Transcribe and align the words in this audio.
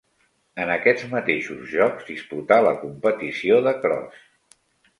En 0.61 0.69
aquests 0.75 1.03
mateixos 1.11 1.59
Jocs 1.75 2.09
disputà 2.09 2.59
la 2.71 2.73
competició 2.81 3.63
de 3.69 3.77
cros. 3.87 4.21